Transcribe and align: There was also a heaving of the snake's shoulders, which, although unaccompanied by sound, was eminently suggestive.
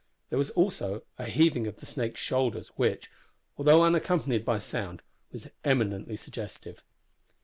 There 0.31 0.39
was 0.39 0.49
also 0.49 1.03
a 1.19 1.25
heaving 1.25 1.67
of 1.67 1.75
the 1.75 1.85
snake's 1.85 2.19
shoulders, 2.19 2.69
which, 2.69 3.11
although 3.55 3.83
unaccompanied 3.83 4.43
by 4.43 4.57
sound, 4.57 5.03
was 5.31 5.47
eminently 5.63 6.15
suggestive. 6.17 6.81